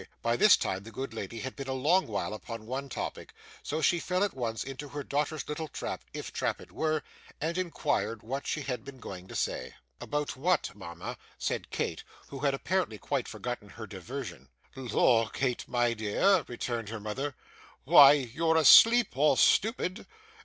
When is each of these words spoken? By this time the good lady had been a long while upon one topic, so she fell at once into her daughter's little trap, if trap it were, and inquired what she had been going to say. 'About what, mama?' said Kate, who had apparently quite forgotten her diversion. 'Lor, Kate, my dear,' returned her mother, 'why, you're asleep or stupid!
By 0.23 0.35
this 0.35 0.57
time 0.57 0.81
the 0.81 0.89
good 0.91 1.13
lady 1.13 1.41
had 1.41 1.55
been 1.55 1.67
a 1.67 1.73
long 1.73 2.07
while 2.07 2.33
upon 2.33 2.65
one 2.65 2.89
topic, 2.89 3.35
so 3.61 3.83
she 3.83 3.99
fell 3.99 4.23
at 4.23 4.33
once 4.33 4.63
into 4.63 4.89
her 4.89 5.03
daughter's 5.03 5.47
little 5.47 5.67
trap, 5.67 6.03
if 6.11 6.33
trap 6.33 6.59
it 6.59 6.71
were, 6.71 7.03
and 7.39 7.55
inquired 7.55 8.23
what 8.23 8.47
she 8.47 8.61
had 8.61 8.83
been 8.83 8.97
going 8.99 9.27
to 9.27 9.35
say. 9.35 9.75
'About 9.99 10.35
what, 10.35 10.71
mama?' 10.73 11.17
said 11.37 11.69
Kate, 11.69 12.03
who 12.29 12.39
had 12.39 12.55
apparently 12.55 12.97
quite 12.97 13.27
forgotten 13.27 13.69
her 13.69 13.85
diversion. 13.85 14.49
'Lor, 14.75 15.29
Kate, 15.29 15.67
my 15.67 15.93
dear,' 15.93 16.45
returned 16.47 16.89
her 16.89 16.99
mother, 16.99 17.35
'why, 17.83 18.13
you're 18.13 18.57
asleep 18.57 19.15
or 19.15 19.37
stupid! 19.37 20.07